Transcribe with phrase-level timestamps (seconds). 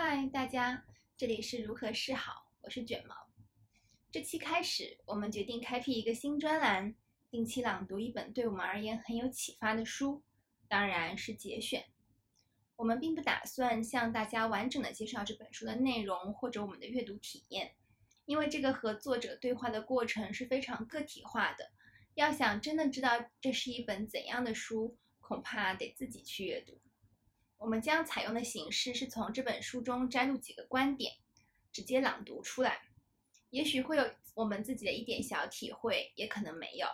[0.00, 0.84] 嗨，大家，
[1.16, 3.16] 这里是如何是好，我是卷毛。
[4.12, 6.94] 这期开始，我们决定开辟一个新专栏，
[7.32, 10.22] 定期朗读一本对我们而言很有启发的书，
[10.68, 11.84] 当然是节选。
[12.76, 17.74] 我们并不打算向大家完整的介绍这本书的内容或者我们的阅读体验，
[18.24, 21.72] 因为这个和作者对话的过程是非常个体化的。
[22.14, 26.80] 要想真的知道这是一本怎样的书，恐怕得自己去阅读。
[27.58, 31.12] 我们将采用的形式是从这本书中摘录几个观点，
[31.72, 32.80] 直接朗读出来。
[33.50, 36.86] 也许会有我们自己的一点小体会，也可能没有。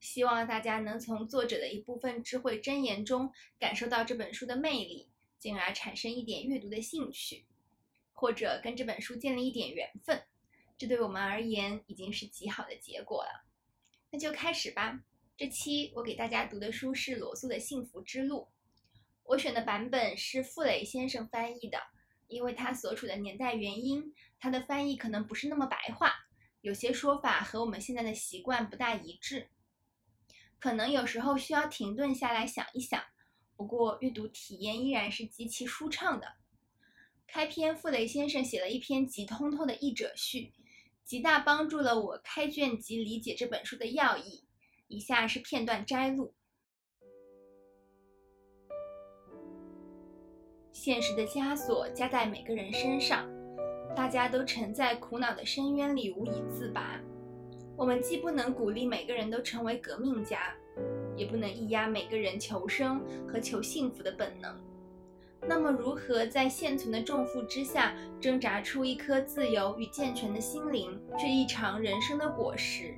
[0.00, 7.46] 希望大家能从作者的一部分智慧箴言中感受到这本书的魅力，进而产生一点阅读的兴趣，
[8.12, 10.22] 或者跟这本书建立一点缘分。
[10.78, 13.46] 这对我们而言已经是极好的结果了。
[14.10, 15.00] 那就开始吧。
[15.36, 18.48] 这期我给大家读的书是罗素的《幸福之路》。
[19.24, 21.78] 我选的版本是傅雷先生翻译的，
[22.28, 26.12] 因为他所处的年代原因，他的翻译可能不是那么白话，
[26.60, 29.48] 有些说法和我们现在的习惯不大一致，
[30.58, 33.02] 可能有时候需要停顿下来想一想。
[33.56, 36.34] 不过阅读体验依然是极其舒畅的。
[37.26, 40.52] 开篇，傅雷先生写了一篇极通透的译者序，
[41.04, 44.44] 极大帮助了我开卷及理解这本书的要义。
[44.88, 46.34] 以下是片段摘录。
[50.74, 53.24] 现实的枷锁加在每个人身上，
[53.94, 57.00] 大家都沉在苦恼的深渊里无以自拔。
[57.76, 60.52] 我们既不能鼓励每个人都成为革命家，
[61.14, 64.52] 也不能抑压每个人求生和求幸福的本能。
[65.46, 72.96] 那么，如何在现存的重负之下挣扎出一颗自由与健全的心灵，这一场人生的果实，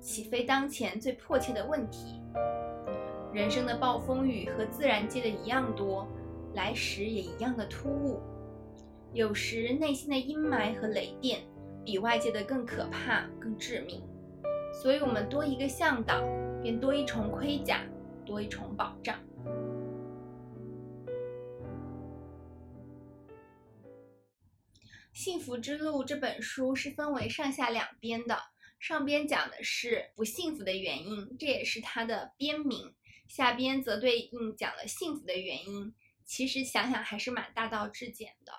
[0.00, 2.22] 岂非当前最迫切的问题？
[3.34, 6.08] 人生的暴风雨和自然界的一样多。
[6.58, 8.20] 来时也一样的突兀，
[9.14, 11.40] 有时内心的阴霾和雷电
[11.84, 14.02] 比外界的更可怕、更致命。
[14.82, 16.20] 所以，我们多一个向导，
[16.60, 17.86] 便多一重盔甲，
[18.26, 19.16] 多一重保障。
[25.12, 28.36] 《幸福之路》这本书是分为上下两边的，
[28.80, 32.94] 上边讲的是不幸福的原因，这也是它的编名；
[33.28, 35.94] 下边则对应讲了幸福的原因。
[36.28, 38.52] 其实想想还是蛮大道至简的。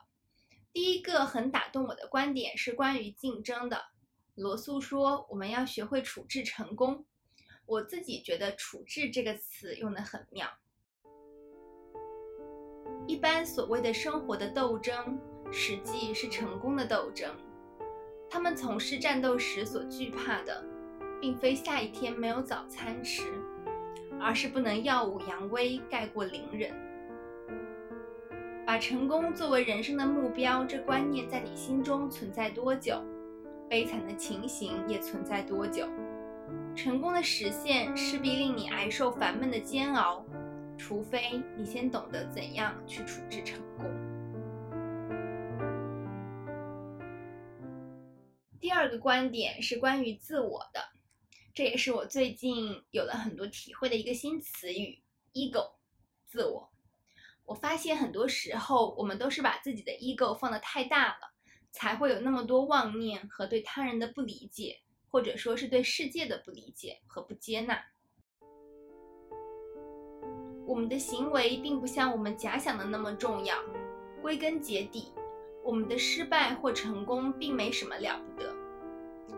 [0.73, 3.79] 第一个很打动我的观点是关于竞争的。
[4.33, 7.05] 罗素说我们要学会处置成功。
[7.67, 10.49] 我自己觉得“处置”这个词用得很妙。
[13.07, 15.19] 一般所谓的生活的斗争，
[15.51, 17.31] 实际是成功的斗争。
[18.31, 20.65] 他们从事战斗时所惧怕的，
[21.21, 23.31] 并非下一天没有早餐吃，
[24.19, 26.88] 而是不能耀武扬威，盖过邻人。
[28.69, 33.03] 把成功作为人生的目标，这观念在你心中存在多久？
[33.67, 35.89] 悲惨的情形也存在多久？
[36.75, 40.23] 成功的实现势必令你挨受烦闷的煎熬，
[40.77, 43.87] 除非你先懂得怎样去处置成功。
[48.59, 50.79] 第二个观点是关于自我的，
[51.55, 55.01] 这也是我最近有了很多体会的一个新词语
[55.33, 55.71] ：ego，
[56.27, 56.69] 自我。
[57.49, 61.33] 我发现很多时候，我们都是把自己的 ego 放得太大了，
[61.71, 64.77] 才会有那么多妄念和对他人的不理解，
[65.09, 67.83] 或者说是对世界的不理解和不接纳。
[70.67, 73.57] 我们的行为并不像我们假想的那么重要。
[74.21, 75.11] 归根结底，
[75.63, 78.53] 我们的失败或成功并没什么了不得。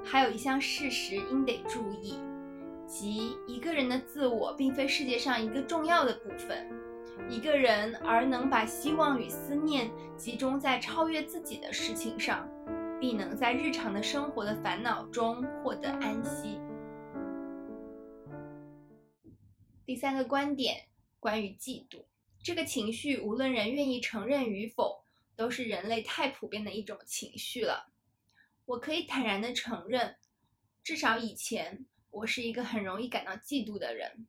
[0.03, 2.19] 还有一项事实应得注意，
[2.85, 6.81] 即一个人的自我并非世界上一个重要的部分。
[7.29, 12.49] 一个人而能把希望与思念集中在超越自己的事情上，
[12.99, 16.59] 必能在日常的生活的烦恼中获得安息。
[19.85, 20.87] 第三个观点，
[21.19, 22.05] 关于嫉妒
[22.43, 25.03] 这个情绪，无论人愿意承认与否，
[25.35, 27.91] 都是人类太普遍的一种情绪了。
[28.65, 30.17] 我可以坦然的承认，
[30.83, 34.27] 至少以前我是一个很容易感到嫉妒的人。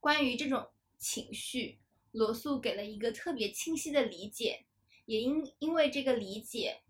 [0.00, 0.68] 关于这种
[0.98, 1.78] 情绪。
[2.14, 4.66] 罗素给了一个特别清晰的理解，
[5.04, 6.80] 也因因为这个理解，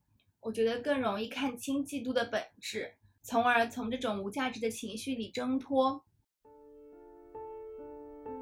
[0.40, 6.04] 我觉得更容易看清嫉妒的本质，从而从这种无价值的情绪里挣脱。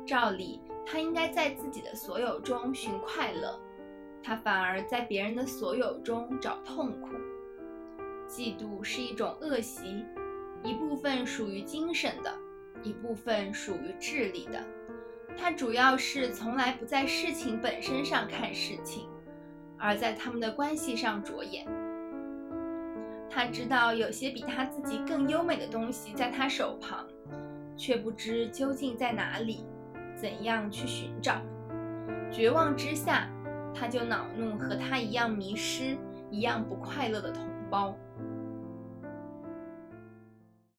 [0.05, 3.61] 照理，他应该在自己的所有中寻快乐，
[4.21, 7.11] 他反而在别人的所有中找痛苦。
[8.29, 10.05] 嫉妒是一种恶习，
[10.65, 12.37] 一部分属于精神的，
[12.83, 14.67] 一部分属于智力的。
[15.37, 19.09] 他主要是从来不在事情本身上看事情，
[19.77, 21.67] 而在他们的关系上着眼。
[23.29, 27.07] 他知道有些比他自己更优美的东西在他手旁，
[27.77, 29.65] 却不知究竟在哪里，
[30.15, 31.41] 怎样去寻找。
[32.31, 33.29] 绝望之下，
[33.75, 35.97] 他就恼怒和他一样迷失、
[36.31, 37.97] 一样不快乐的同胞。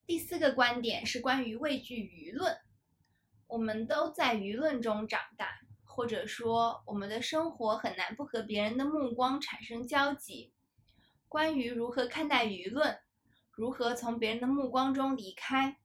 [0.06, 2.56] 第四个观点是关于畏惧舆论。
[3.46, 5.48] 我们都在舆论中长大，
[5.84, 10.52] 或者说，我们的生活很难不和别人的目光产生交集。
[11.28, 12.98] 关于如何看待舆论，
[13.50, 15.78] 如何从别人的目光中离开，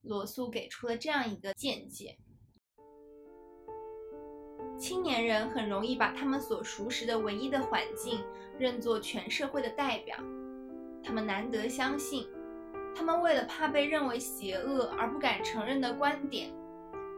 [0.00, 2.18] 罗素给出了这样一个见解：
[4.78, 8.24] 青年人很容易把他们所熟识的唯一的环境
[8.58, 10.16] 认作全社会的代表，
[11.02, 12.28] 他们难得相信，
[12.94, 16.52] 他们为了怕被认为邪恶而不敢承认的观点，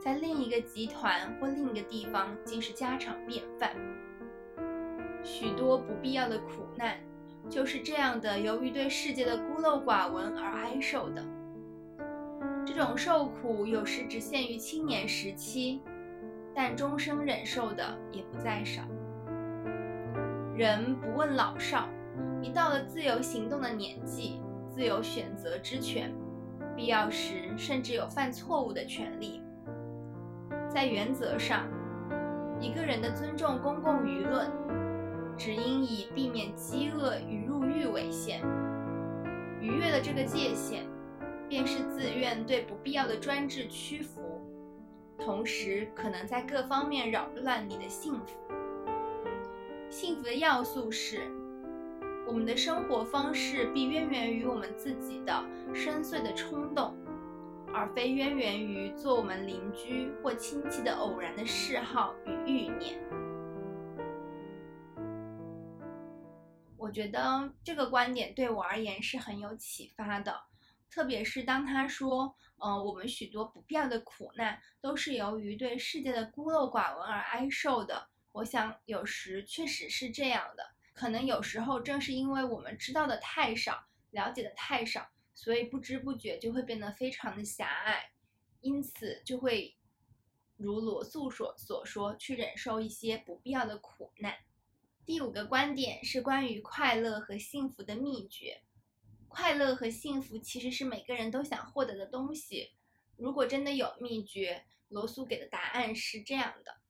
[0.07, 3.73] 在另一个集团或另一个地方竟是家常便饭。
[5.25, 6.97] 许多不必要的苦难。
[7.51, 11.25] 就是这样的，由于对世界的孤陋寡闻而挨受的。
[12.65, 15.83] 这种受苦有时只限于青年时期，
[16.55, 18.83] 但终生忍受的也不在少。
[20.57, 21.89] 人不问老少，
[22.41, 26.15] 一到了自由行动的年纪，自由选择之权，
[26.77, 29.43] 必要时甚至有犯错误的权利。
[30.69, 31.67] 在原则上，
[32.61, 34.51] 一个人的尊重公共舆论。
[35.39, 38.41] 只应以避免饥饿与入狱为限。
[39.61, 40.87] 逾越了这个界限，
[41.47, 44.41] 便是自愿对不必要的专制屈服，
[45.19, 48.39] 同时可能在各方面扰乱你的幸福。
[49.91, 51.21] 幸福的要素是，
[52.27, 56.97] 我们的生活方式必渊源于我们自己的深邃的冲动，
[57.77, 62.99] 而非渊源于做我们邻居或亲戚的偶然的嗜好与欲念。
[66.79, 70.35] 我觉得这个观点对我而言是很有启发的，
[70.91, 78.09] 特别是当他说，呃，我们许多不必要的苦难都是由于对世界的孤陋寡闻而挨受的。
[78.33, 80.65] 我想有时确实是这样的，
[80.95, 85.07] 可能有时候正是因为我们知道的太少，了解的太少，
[85.37, 88.11] 所以不知不觉就会变得非常的狭隘，
[88.63, 89.77] 因此就会
[90.57, 94.35] 如罗素所所说，去忍受一些不必要的苦难。
[95.05, 98.63] 第五个观点是关于快乐和幸福的秘诀。
[99.29, 102.71] 快乐和幸福其实是每个人都想获得的东西。
[103.17, 106.81] 如果真的有秘诀，罗素给的答案是这样的：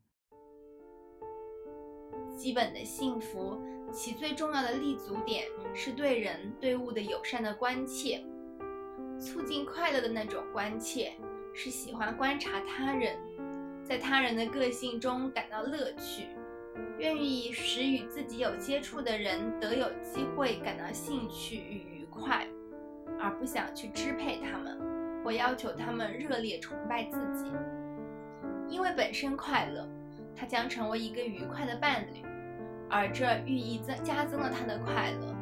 [2.39, 3.61] 基本的幸福，
[3.93, 8.25] 其最重要的立足点是对人对物的友善的关切。
[9.19, 11.13] 促进快乐的那种关切，
[11.53, 13.17] 是喜欢观察他人，
[13.85, 16.27] 在他人的个性中感到乐趣。
[16.99, 22.47] 愿意使与自己有接触的人得有机会感到兴趣与愉快，
[23.19, 24.79] 而不想去支配他们，
[25.25, 27.51] 或要求他们热烈崇拜自己。
[28.69, 29.89] 因为本身快乐，
[30.35, 32.23] 他将成为一个愉快的伴侣，
[32.91, 35.35] 而这寓意增加增了他的快乐。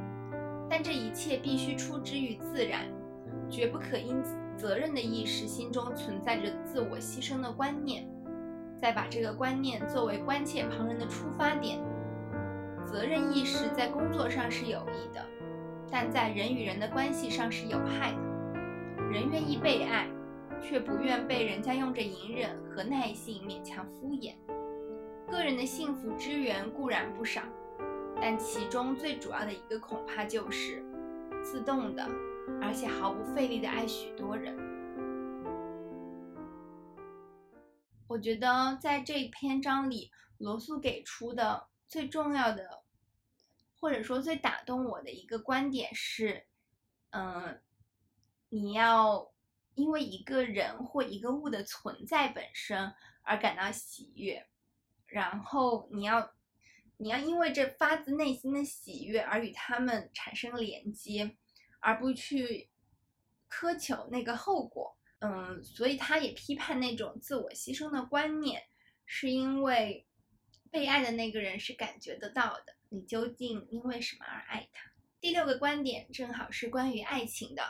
[0.70, 2.86] 但这一切必须出之于自然，
[3.50, 4.22] 绝不可因
[4.56, 8.08] 责任的意识心中存在着自我牺牲的观念。
[8.80, 11.78] 再把这个观念作为关切旁人的出发点，
[12.84, 15.24] 责任意识在工作上是有益的，
[15.90, 19.10] 但在人与人的关系上是有害的。
[19.10, 20.06] 人愿意被爱，
[20.60, 24.34] 却不愿被人家用着隐忍和耐性勉强敷衍。
[25.30, 27.40] 个人的幸福之源固然不少，
[28.20, 30.84] 但其中最主要的一个恐怕就是
[31.42, 32.06] 自动的，
[32.60, 34.56] 而且毫不费力的爱许多人。
[38.06, 42.82] 我觉得在这一篇章里，罗素给出的最重要的，
[43.80, 46.46] 或者说最打动我的一个观点是，
[47.10, 47.60] 嗯，
[48.50, 49.32] 你要
[49.74, 54.46] 因为一个人或一个物的存在本身而感到喜悦，
[55.06, 56.32] 然后你要，
[56.98, 61.36] 你要因为这发自内心的喜悦而与他们产生连接，
[61.84, 62.70] 而不去
[63.50, 64.96] 苛求那个后果。
[65.20, 68.62] 嗯，所以他也批判那种自我牺牲的观念，
[69.06, 70.06] 是因为
[70.70, 72.74] 被爱的那个人是感觉得到的。
[72.88, 74.90] 你究竟因为什么而爱他？
[75.20, 77.62] 第六个观点正好是关于爱情的。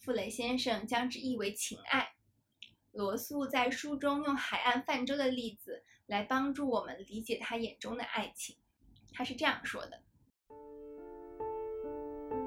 [0.00, 2.14] 傅雷先生将之译为情爱。
[2.92, 8.56] 罗素在书中用海岸泛舟的例子来帮助我们理解他眼中的爱情。
[9.12, 10.02] 他是这样说的：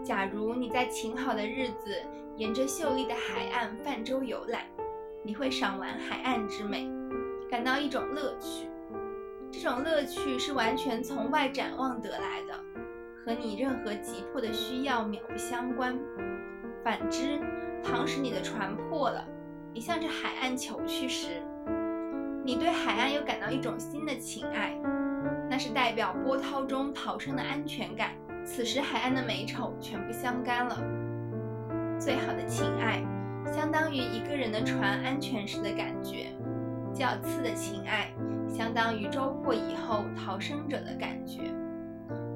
[0.04, 1.96] 假如你在晴好的日子。
[2.38, 4.62] 沿着秀丽的海岸泛舟游览，
[5.26, 6.90] 你会赏玩海岸之美，
[7.52, 8.70] 感到一种乐趣。
[9.52, 12.54] 这种乐趣是完全从外展望得来的，
[13.26, 16.00] 和你任何急迫的需要渺不相关。
[16.82, 17.42] 反之，
[17.84, 19.28] 倘使你的船破了，
[19.74, 21.44] 你向着海岸求去时，
[22.46, 24.80] 你对海岸又感到一种新的情爱，
[25.50, 28.14] 那是代表波涛中逃生的安全感。
[28.52, 30.76] 此时海岸的美丑全部相干了。
[32.00, 33.00] 最好的情爱，
[33.46, 36.34] 相当于一个人的船安全时的感觉；
[36.92, 38.12] 较次的情爱，
[38.48, 41.44] 相当于舟破以后逃生者的感觉。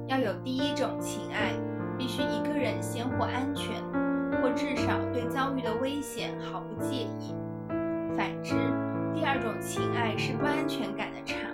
[0.06, 1.52] 要有第一种情爱，
[1.98, 3.74] 必须一个人先获安全，
[4.40, 7.34] 或至少对遭遇的危险毫不介意。
[8.16, 8.54] 反之，
[9.12, 11.53] 第二种情爱是不安全感的产物。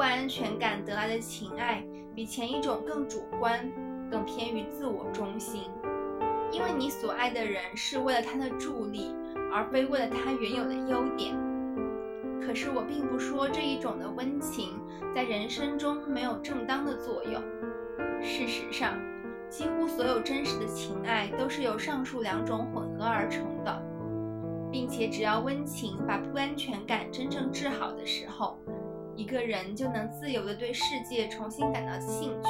[0.00, 1.84] 不安全感得来的情爱。
[2.14, 3.70] 比前一种更主观，
[4.10, 5.64] 更偏于自我中心，
[6.50, 9.14] 因为你所爱的人是为了他的助力，
[9.52, 11.36] 而非为了他原有的优点。
[12.40, 14.80] 可是我并不说这一种的温情
[15.14, 17.34] 在人生中没有正当的作用。
[18.22, 18.98] 事实上，
[19.50, 23.82] 几乎所有真实的情爱都是由上述两种混合而成的，
[24.72, 28.58] 并且只要温情把不安全感真正治好的时候。
[29.20, 32.48] 一个人就能自由地对世界重新感到兴趣，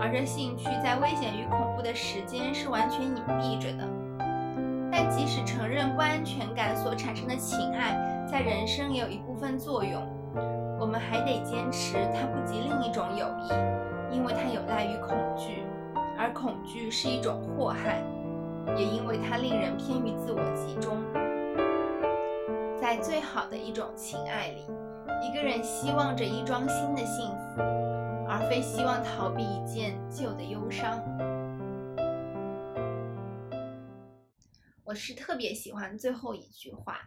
[0.00, 3.86] 而这兴趣在危险与恐怖的时间是完全隐蔽着的。
[4.90, 7.94] 但即使承认不安全感所产生的情爱
[8.26, 10.02] 在人生也有一部分作用，
[10.80, 15.62] 我们还得坚持它不及另一种友谊，因为它有赖于恐惧，
[16.16, 18.02] 而恐惧是一种祸害，
[18.78, 20.96] 也因为它令人偏于自我集中。
[22.80, 24.64] 在最好的一种情爱里。
[25.22, 27.62] 一个人希望着一桩新的幸福，
[28.28, 31.02] 而非希望逃避一件旧的忧伤。
[34.84, 37.00] 我是特别喜欢最后一句话，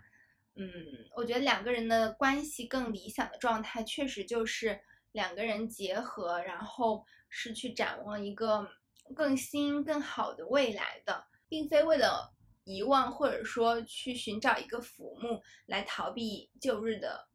[0.55, 0.67] 嗯，
[1.15, 4.79] 我觉得两个人的关系更理想的状态，确实就是
[5.11, 8.67] 两个人结合，然后是去展望一个
[9.15, 17.27] 更新、更好的未来的，并非为了遗忘或者说去寻找一个浮木来逃避旧日的。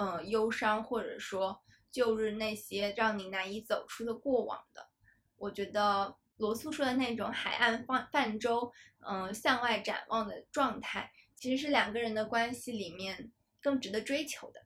[0.00, 4.88] 嗯，忧伤或者说旧日那些让你难以走出的过往的，
[5.36, 8.72] 我觉得罗素说的那种海岸泛泛舟，
[9.06, 13.30] 嗯，向外展望的状态，其实是两个人的关系里面
[13.60, 14.62] 更值得追求的。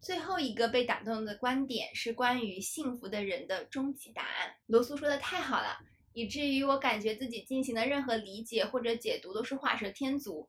[0.00, 4.56] 最后一个被打动的观点是关于幸福的人的终极答案。
[4.66, 5.78] 罗素说的太好了，
[6.12, 10.48] 以至于我感觉自己进行的任何理解或者解读都是画蛇添足，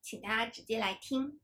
[0.00, 1.40] 请大家直接来听。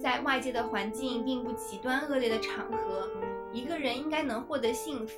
[0.00, 3.06] 在外界的环境并不极端恶劣的场合，
[3.52, 5.14] 一个人应该能获得幸福。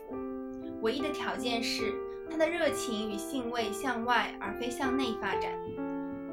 [0.80, 1.94] 唯一的条件是
[2.28, 5.52] 他的热情与兴味向外而非向内发展。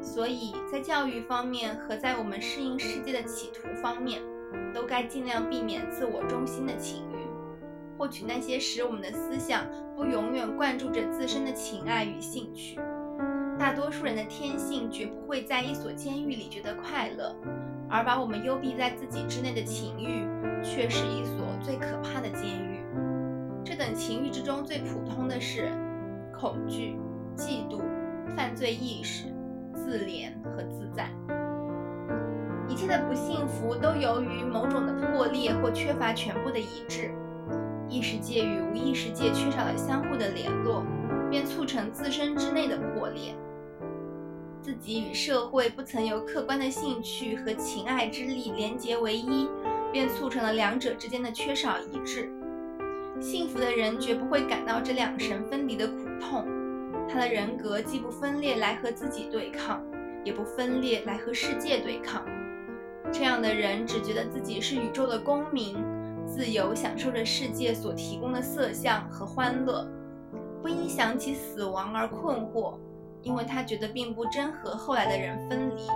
[0.01, 4.19] 所以在教育方面和在我们适应世界的企图方面，
[4.73, 12.79] 都该尽量避免自我中心的情欲，获取那些使我们的思想不永远灌注着自身的情爱与兴趣。
[13.59, 17.35] 大多数人的天性绝不会在一所监狱里觉得快乐。
[17.89, 20.27] 而把我们幽闭在自己之内的情欲，
[20.63, 22.83] 却是一所最可怕的监狱。
[23.65, 25.69] 这等情欲之中最普通的是
[26.33, 26.97] 恐惧、
[27.35, 27.81] 嫉妒、
[28.35, 29.25] 犯罪意识、
[29.73, 31.09] 自怜和自赞。
[32.67, 37.11] 一切的不幸福都由于某种的破裂或缺乏全部的一致。
[37.89, 40.85] 意识界与无意识界缺少了相互的联络，
[41.31, 43.35] 便促成自身之内的破裂。
[44.69, 49.49] 自己与社会不曾由客观的兴趣和情爱之力连结为一，
[49.91, 52.31] 便促成了两者之间的缺少一致。
[53.19, 56.45] 幸福的人绝不会感到这两神分离的苦痛，
[57.09, 59.83] 他的人格既不分裂来和自己对抗，
[60.23, 62.23] 也不分裂来和世界对抗。
[63.11, 65.83] 这样的人只觉得自己是宇宙的公民，
[66.27, 69.89] 自由享受着世界所提供的色相和欢乐，
[70.61, 72.75] 不因想起死亡而困惑。
[73.21, 75.87] 因为他觉得并不真和后来的人分离，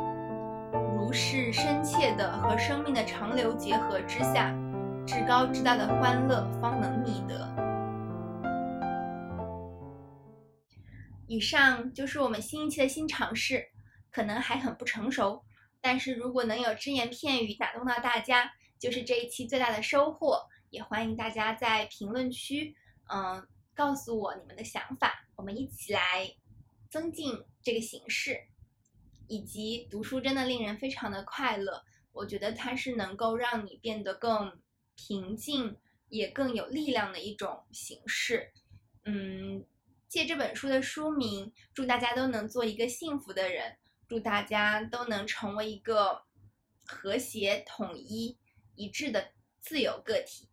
[0.98, 4.54] 如是深切的和生命的长流结合之下，
[5.08, 7.52] 至高至大的欢乐方能觅得。
[11.28, 13.70] 以上就是我们新一期的新尝试，
[14.12, 15.44] 可能还很不成熟，
[15.82, 20.42] 但是如果能有只言片语打动到大家，就是这一期最大的收获。
[20.70, 22.76] 也欢迎大家在评论区，
[23.08, 26.02] 嗯，告诉我你们的想法，我们一起来。
[26.94, 28.40] 增进这个形式，
[29.28, 31.84] 以及读书真的令人非常的快乐。
[32.12, 34.62] 我觉得它是能够让你变得更
[34.96, 35.76] 平静，
[36.10, 38.52] 也更有力量的一种形式。
[39.06, 39.66] 嗯，
[40.08, 46.22] 借这本书的书名，祝大家都能做一个幸福的人，祝大家都能成为一个
[46.86, 48.38] 和谐、统一、
[48.76, 50.48] 一致的自由个体。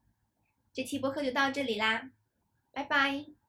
[0.72, 2.10] 这期播客就到这里啦，
[2.72, 3.39] 拜拜。